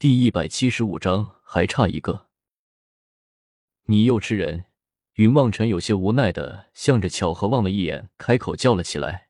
[0.00, 2.28] 第一百七十五章，还差一个。
[3.82, 4.64] 你又吃人？
[5.16, 9.28] 云望尘有些无奈的向着巧合望了一眼，开口叫了起来：“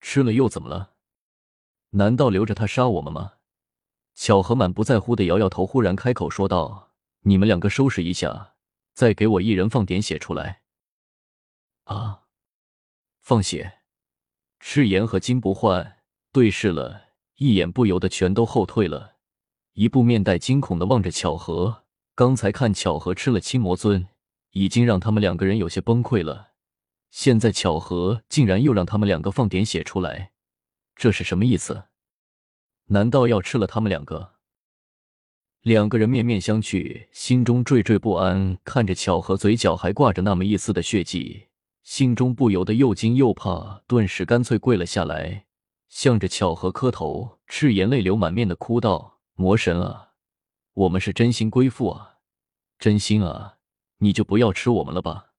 [0.00, 0.94] 吃了又怎么了？
[1.90, 3.34] 难道留着他杀我们吗？”
[4.16, 6.94] 巧合满不在乎的摇摇头，忽然开口说道
[7.24, 8.54] ：“你们两个收拾一下，
[8.94, 10.62] 再给我一人放点血出来。”
[11.84, 12.22] 啊！
[13.20, 13.80] 放血！
[14.60, 15.98] 赤炎和金不换
[16.32, 19.11] 对视了一眼，不由得全都后退了。
[19.74, 21.84] 一步面带惊恐的望着巧合，
[22.14, 24.08] 刚才看巧合吃了青魔尊，
[24.50, 26.48] 已经让他们两个人有些崩溃了。
[27.10, 30.32] 现在巧合竟然又让他们两个放点血出来，
[30.94, 31.84] 这是什么意思？
[32.88, 34.32] 难道要吃了他们两个？
[35.62, 41.48] 两个人面面相觑，心中惴惴不安，看着巧合嘴角还挂着那么一丝的血迹，
[41.82, 45.46] 心中不由得又惊又怕，顿时干脆跪了下来，
[45.88, 49.11] 向着巧合磕头，赤炎泪流满面的哭道。
[49.34, 50.12] 魔神啊，
[50.74, 52.18] 我们是真心归附啊，
[52.78, 53.58] 真心啊，
[53.98, 55.32] 你就不要吃我们了吧？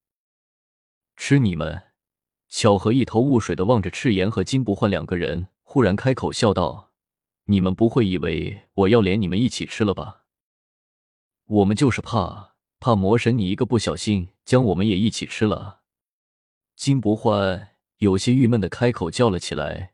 [1.16, 1.84] 吃你们！
[2.48, 6.92] 小何一头雾水的望着赤炎和金不换两个人，忽然开口笑道
[7.46, 10.26] ：“你们不会以为我要连你们一起吃了吧？
[11.46, 15.82] 我们就是怕怕魔神你一个不小心将我们也一起吃了。”
[16.76, 19.93] 金不换有些郁闷的开口叫了起来：“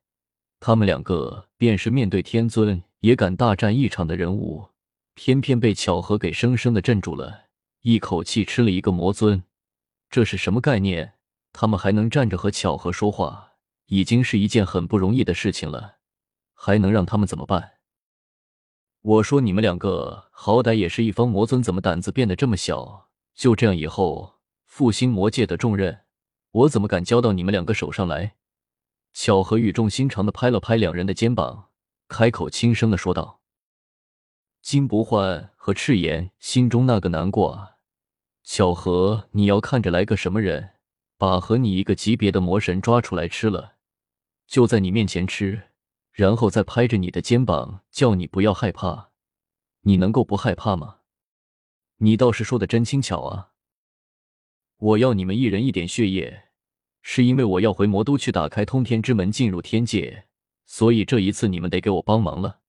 [0.60, 4.72] 他们两个便是面对天尊。”也敢大战一场的人物，
[5.14, 7.46] 偏偏被巧合给生生的镇住了，
[7.80, 9.42] 一口气吃了一个魔尊，
[10.10, 11.14] 这是什么概念？
[11.54, 13.54] 他们还能站着和巧合说话，
[13.86, 16.00] 已经是一件很不容易的事情了，
[16.54, 17.76] 还能让他们怎么办？
[19.02, 23.12] 我说你们两个好歹也是一方魔尊，怎么胆子变得这么小？
[23.34, 26.02] 就这样以后复兴魔界的重任，
[26.52, 28.36] 我怎么敢交到你们两个手上来？
[29.14, 31.70] 巧合语重心长的拍了拍两人的肩膀。
[32.08, 33.42] 开口轻声的说道
[34.64, 37.78] ：“金不换和赤炎心中那个难过啊！
[38.44, 40.72] 巧合，你要看着来个什么人，
[41.18, 43.76] 把和你一个级别的魔神抓出来吃了，
[44.48, 45.70] 就在你面前吃，
[46.12, 49.12] 然后再拍着你的肩膀叫你不要害怕，
[49.82, 51.02] 你能够不害怕吗？
[51.98, 53.52] 你倒是说的真轻巧啊！
[54.78, 56.49] 我要你们一人一点血液，
[57.02, 60.26] 是因为我要回魔都去打开通天之门，进入天界。”
[60.66, 62.60] 所以这一次你们得给我帮忙了。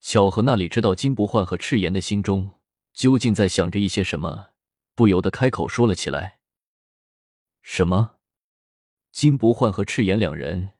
[0.00, 2.50] 巧合那里知道金不换和赤炎的心中
[2.92, 4.48] 究竟在想着一些什么，
[4.94, 6.40] 不由得开口说了起来
[7.62, 8.16] ：“什么？”
[9.10, 10.72] 金不换和赤炎两人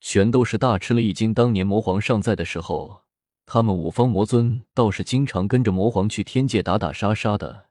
[0.00, 1.32] 全都是大吃了一惊。
[1.32, 3.04] 当年魔皇尚在的时候，
[3.46, 7.68] 他们五方魔尊倒是经常跟着魔皇去天界打打杀杀的。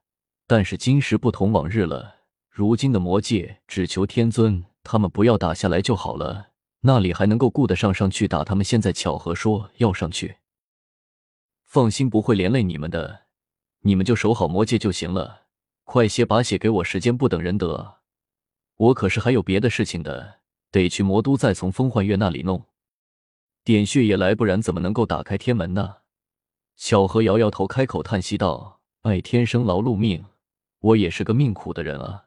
[0.48, 2.15] 但是今时不同往日了，
[2.56, 6.52] 如今的魔界只求天尊他们不要打下来就好了。
[6.80, 8.64] 那里还能够顾得上上去打他们？
[8.64, 10.38] 现在巧合说要上去，
[11.66, 13.24] 放心，不会连累你们的。
[13.80, 15.42] 你们就守好魔界就行了。
[15.84, 17.96] 快些把血给我，时间不等人得。
[18.78, 20.38] 我可是还有别的事情的，
[20.70, 22.64] 得去魔都，再从风幻月那里弄
[23.64, 25.96] 点血液来，不然怎么能够打开天门呢？
[26.74, 30.24] 巧合摇摇头，开口叹息道：“哎，天生劳碌命，
[30.80, 32.22] 我也是个命苦的人啊。”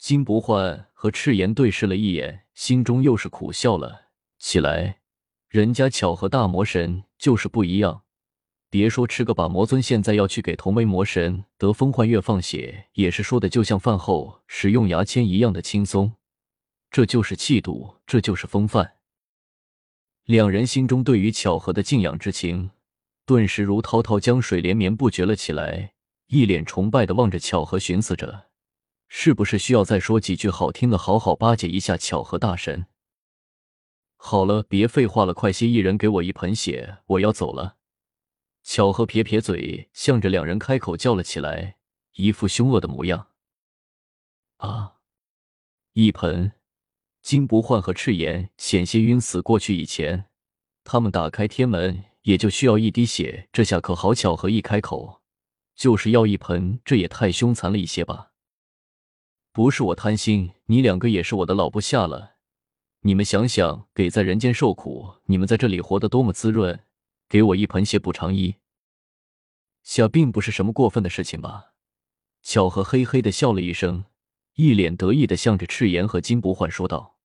[0.00, 5.00] 金不换和赤炎对视了一眼，心中又是苦笑了起来。
[5.46, 8.02] 人家巧合大魔神就是不一样，
[8.70, 16.14] 别说吃个把魔尊，现在要去给同为魔神得风幻月放血，也是说的就像饭后使用牙签一样的轻松。
[16.90, 18.94] 这就是气度，这就是风范。
[20.24, 22.70] 两人心中对于巧合的敬仰之情，
[23.26, 25.92] 顿时如滔滔江水连绵不绝了起来，
[26.28, 28.49] 一脸崇拜的望着巧合，寻思着。
[29.12, 32.86] 是不是需要再说几句好听的，好好巴结一下巧合大神？
[34.16, 37.76] 好了，别废话了，快些，一人给我一盆血，我要走了。
[38.62, 41.76] 巧合撇撇嘴，向着两人开口叫了起来，
[42.14, 43.26] 一副凶恶的模样。
[44.58, 44.94] 啊！
[45.94, 46.52] 一盆，
[47.20, 49.76] 金不换和赤炎险些晕死过去。
[49.76, 50.26] 以前
[50.84, 55.20] 他们打开天门也就需要一滴血，这下可好，巧合一开口
[55.74, 58.29] 就是要一盆，这也太凶残了一些吧。
[59.52, 62.36] 不是我贪心，你两个也是我的老部下了。
[63.00, 66.80] 你们想想，给在人间受苦，你们在这里活得多么滋润，
[67.28, 68.56] 给我一盆血补偿一
[69.82, 71.72] 下，并不是什么过分的事情吧？
[72.42, 74.04] 巧合嘿嘿的笑了一声，
[74.54, 77.16] 一脸得意的向着赤炎和金不换说道：“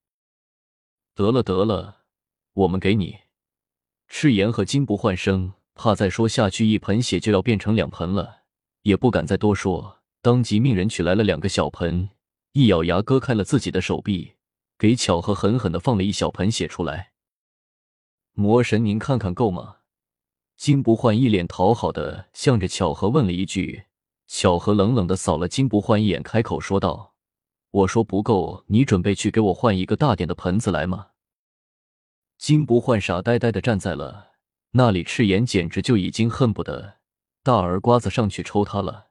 [1.14, 2.04] 得了得了，
[2.54, 3.20] 我们给你。”
[4.08, 8.44] 赤炎和金不换生怕再说下去，一盆血就要变成两盆了，
[8.82, 12.10] 也不敢再多说，当即命人取来了两个小盆。
[12.58, 14.36] 一咬牙，割开了自己的手臂，
[14.78, 17.12] 给巧合狠狠的放了一小盆血出来。
[18.32, 19.80] 魔神，您看看够吗？
[20.56, 23.88] 金不换一脸讨好的向着巧合问了一句，
[24.28, 27.16] 巧合冷冷的扫了金不换一眼，开口说道
[27.72, 31.08] ：“我说不够，你准备去给我换一个大点的盆子来吗？”
[32.40, 34.32] 金不换傻呆呆的站在了
[34.72, 37.00] 那里，赤炎简直就已经恨不得
[37.44, 39.10] 大耳刮子上去抽他了。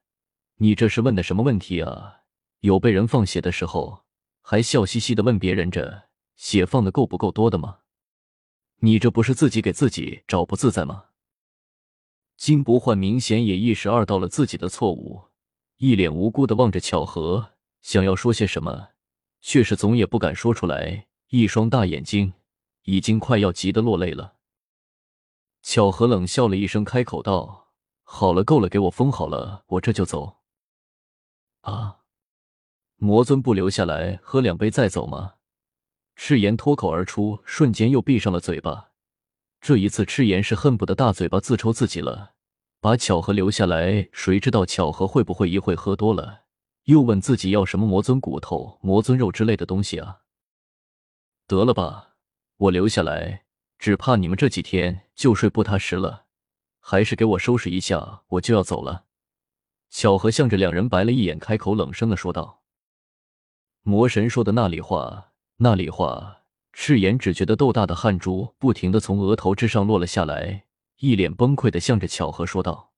[0.57, 2.23] 你这是问的什么问题啊？
[2.65, 4.05] 有被人放血的时候，
[4.41, 7.81] 还笑嘻嘻的问别人这血放的够不够多的吗？
[8.77, 11.09] 你这不是自己给自己找不自在吗？
[12.39, 15.25] 金不换明显也意识到了自己的错误，
[15.77, 17.51] 一脸无辜的望着巧合，
[17.83, 18.93] 想要说些什么，
[19.43, 22.33] 却是总也不敢说出来，一双大眼睛
[22.85, 24.37] 已经快要急得落泪了。
[25.61, 27.75] 巧合冷笑了一声，开口道
[28.05, 30.39] ：“好了，够了，给我封好了，我这就走。”
[31.61, 31.99] 啊！
[32.97, 35.35] 魔尊不留下来喝两杯再走吗？
[36.17, 38.91] 赤炎脱口而出，瞬间又闭上了嘴巴。
[39.61, 42.35] 这一次，赤炎是恨不得大嘴巴自抽自己了。
[42.81, 46.43] 把巧合留下来，谁知道巧合会不会一会喝多了，
[46.85, 50.21] 又问自己要什么魔尊骨头、魔尊肉之类的东西啊？
[51.47, 52.11] 得了吧，
[52.59, 53.45] 我留下来，
[53.79, 56.27] 只怕你们这几天就睡不踏实了。
[56.79, 59.07] 还是给我收拾一下，我就要走了。
[59.89, 62.63] 巧合向着两人白了一眼，开口冷声的说道
[63.85, 66.41] ：“魔神说的那里话，那里话。”
[66.77, 70.65] 赤炎只觉得豆大的汗珠不停的从额头之上落了下来，
[70.99, 72.91] 一脸崩溃的向着巧合说道：“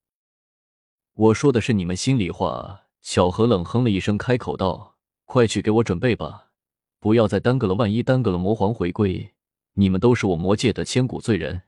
[1.12, 4.96] 我说的是你们心里话。”巧合冷哼了一声，开口道
[5.26, 6.52] ：“快去给我准备吧，
[6.98, 9.34] 不要再耽搁了，万一耽搁了魔皇回归，
[9.74, 11.64] 你们都是我魔界的千古罪人。”“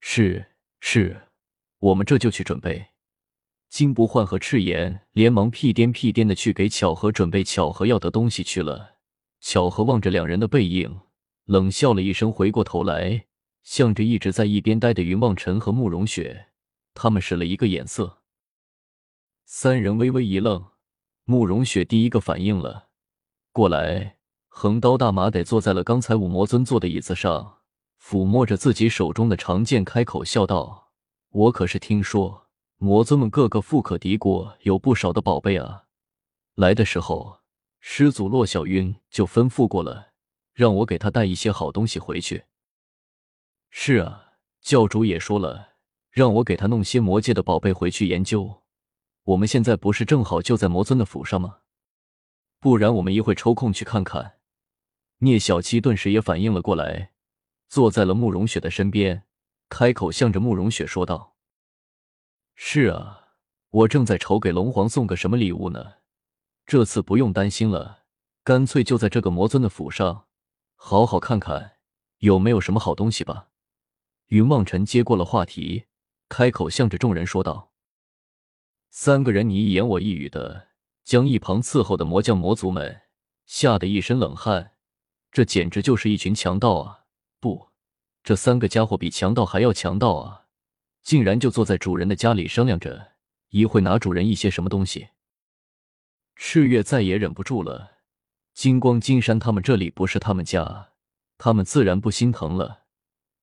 [0.00, 0.46] 是
[0.80, 1.28] 是，
[1.78, 2.88] 我们这就去准备。”
[3.72, 8.96] 金不换和赤炎连忙屁颠屁颠的去给巧合准备巧合要的东西去了。
[9.40, 11.00] 巧合望着两人的背影，
[11.46, 13.24] 冷笑了一声，回过头来，
[13.62, 16.48] 向着一直在一边待的云望尘和慕容雪，
[16.92, 18.18] 他们使了一个眼色。
[19.46, 20.66] 三人微微一愣，
[21.24, 22.88] 慕容雪第一个反应了
[23.52, 24.18] 过来，
[24.48, 27.60] 横刀大马得坐在了刚才五魔尊坐的椅子上，
[27.98, 30.92] 抚摸着自己手中的长剑，开口笑道
[31.32, 32.41] ：“我可是听说
[32.84, 35.84] 魔尊们个个富可敌国，有不少的宝贝啊，
[36.56, 37.38] 来的时候。”
[37.78, 40.08] 师祖洛小云就吩咐过了，
[40.52, 42.46] 让我给他带一些好东西回去。
[43.70, 45.74] 是啊，教主也说了，
[46.10, 48.62] 让我给他弄些魔界的宝贝回去研究。
[49.22, 51.58] 我们现在不是正好就在魔尊的府上吗？
[52.58, 54.38] 不然我们一会抽空去看看。
[55.18, 57.12] 聂小七顿时也反应了过来，
[57.68, 59.22] 坐在了慕容雪的身边，
[59.68, 61.31] 开口向着慕容雪说道
[62.64, 63.24] ：“是啊，
[63.70, 65.94] 我正在愁给龙皇送个什么礼物呢。”
[66.64, 68.04] 这次不用担心了，
[68.44, 70.26] 干脆就在这个魔尊的府上，
[70.76, 71.72] 好好看看
[72.18, 73.48] 有没有什么好东西吧。
[74.28, 75.86] 云望尘接过了话题，
[76.28, 77.72] 开口向着众人说道
[78.90, 80.68] ：“三个人你一言我一语的，
[81.02, 83.02] 将一旁伺候的魔将魔族们
[83.44, 84.74] 吓得一身冷汗。
[85.32, 87.06] 这简直就是一群强盗啊！
[87.40, 87.70] 不，
[88.22, 90.41] 这三个家伙比强盗还要强盗啊！
[91.02, 93.12] 竟然就坐在主人的家里商量着
[93.50, 95.08] 一会拿主人一些什么东西。”
[96.36, 97.98] 赤月再也忍不住了。
[98.54, 100.90] 金光金山他们这里不是他们家，
[101.38, 102.84] 他们自然不心疼了。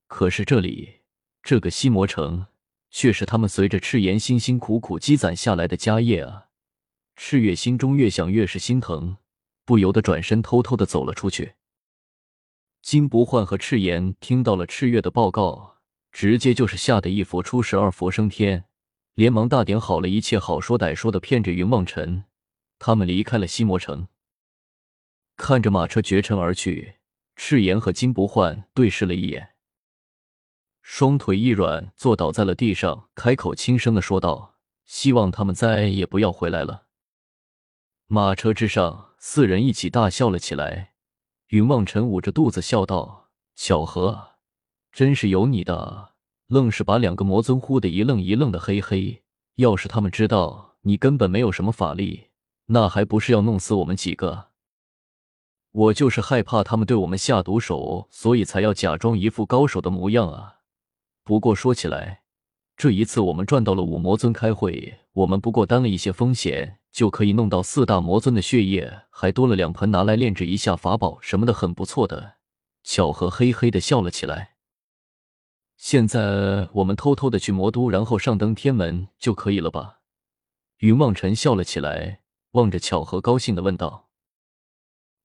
[0.07, 1.01] 可是这里
[1.41, 2.47] 这个西魔城，
[2.91, 6.47] 却是他们随着赤炎辛辛苦苦积攒下来的家业啊！
[7.15, 9.17] 赤月心中越想越是心疼，
[9.65, 11.53] 不由得转身偷偷的走了出去。
[12.81, 15.78] 金不换和赤炎听到了赤月的报告，
[16.11, 18.65] 直接就是吓得一佛出世，二佛升天，
[19.13, 22.25] 连忙大点好了一切，好说歹说的骗着云望尘。
[22.77, 24.07] 他们离开了西魔城，
[25.35, 26.95] 看着马车绝尘而去，
[27.35, 29.49] 赤炎和金不换对视了一眼，
[30.81, 36.87] 双腿一软，坐倒在了地上，开口轻声的说道：“希望他们再也不要回来了。”
[38.07, 40.93] 马车之上，四人一起大笑了起来。
[41.49, 44.28] 云望尘捂着肚子笑道：“巧合，
[44.99, 46.09] 真是有你的，
[46.47, 49.23] 愣是把两个魔尊呼的一愣一愣的，嘿嘿。
[49.55, 52.27] 要是他们知道你根本没有什么法力。”
[52.67, 54.47] 那还不是要弄死我们几个？
[55.71, 60.55] 我就是害怕他们对我们下毒手，所以才要假装一副高手的模样啊！
[61.23, 62.23] 不过说起来，
[62.75, 72.33] 这一次我们赚到了五魔尊开会，我们不过担了一些风险，就可以弄到四大魔尊的血液，还多了两盆拿来炼制一下法宝什么的，很不错的。
[72.83, 74.48] 巧合嘿嘿的笑了起来。
[75.79, 80.01] 现在我们偷偷的去魔都，然后上登天门就可以了吧？
[80.79, 82.19] 云望尘笑了起来。
[82.51, 84.09] 望着巧合，高兴的问道：“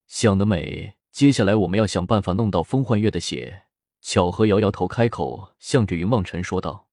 [0.06, 0.94] 想得美！
[1.10, 3.64] 接下来我们要想办法弄到风幻月的血，
[4.00, 6.86] 巧合摇摇头，开口向着云望尘说道：“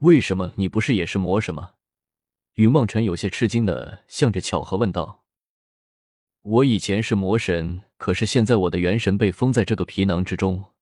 [0.00, 1.74] 为什么你不是也是魔神吗？”
[2.54, 5.22] 云望尘有些吃惊的向着巧合问道
[6.42, 10.73] ：“我以前是魔神，可是现在我的元神被封在这个皮囊之中，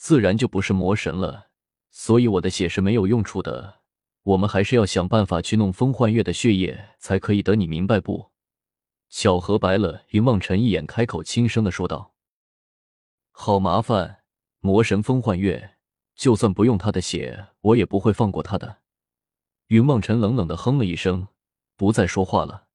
[0.00, 1.48] 自然就不是魔神了。
[1.90, 3.80] 所以我的血是没有用处的。
[4.22, 7.54] 我们还是要想办法去弄风幻月的血液，才可以得。
[7.54, 8.30] 你明白不？”
[9.10, 12.14] 巧合白了云望尘一眼，开口轻声的说道
[13.30, 14.20] ：“好麻烦，
[14.60, 15.76] 魔神风幻月，
[16.14, 18.78] 就算不用他的血，我也不会放过他的。”
[19.68, 21.28] 云望尘冷冷的哼了一声，
[21.76, 22.68] 不再说话了。